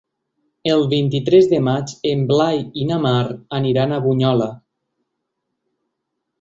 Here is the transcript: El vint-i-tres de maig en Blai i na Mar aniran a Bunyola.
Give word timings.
El 0.75 0.79
vint-i-tres 0.93 1.49
de 1.51 1.59
maig 1.67 1.93
en 2.13 2.25
Blai 2.33 2.65
i 2.85 2.87
na 2.93 2.99
Mar 3.05 3.13
aniran 3.61 3.93
a 3.93 4.03
Bunyola. 4.09 4.51